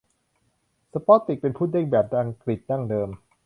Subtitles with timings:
[0.93, 3.09] สปอตดิกเป็นพุดดิ้งแบบอังกฤษดั้งเดิม